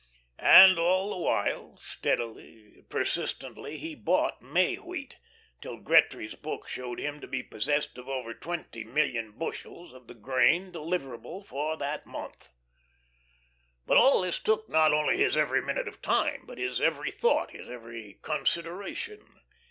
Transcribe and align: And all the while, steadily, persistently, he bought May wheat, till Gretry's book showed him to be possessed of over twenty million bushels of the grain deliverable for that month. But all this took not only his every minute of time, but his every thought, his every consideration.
And 0.39 0.79
all 0.79 1.11
the 1.11 1.17
while, 1.23 1.77
steadily, 1.77 2.81
persistently, 2.89 3.77
he 3.77 3.93
bought 3.93 4.41
May 4.41 4.77
wheat, 4.77 5.17
till 5.61 5.77
Gretry's 5.77 6.33
book 6.33 6.67
showed 6.67 6.99
him 6.99 7.21
to 7.21 7.27
be 7.27 7.43
possessed 7.43 7.99
of 7.99 8.09
over 8.09 8.33
twenty 8.33 8.83
million 8.83 9.31
bushels 9.33 9.93
of 9.93 10.07
the 10.07 10.15
grain 10.15 10.71
deliverable 10.71 11.43
for 11.45 11.77
that 11.77 12.07
month. 12.07 12.49
But 13.85 13.97
all 13.97 14.21
this 14.21 14.39
took 14.39 14.67
not 14.67 14.91
only 14.91 15.17
his 15.17 15.37
every 15.37 15.61
minute 15.61 15.87
of 15.87 16.01
time, 16.01 16.45
but 16.47 16.57
his 16.57 16.81
every 16.81 17.11
thought, 17.11 17.51
his 17.51 17.69
every 17.69 18.17
consideration. 18.23 19.39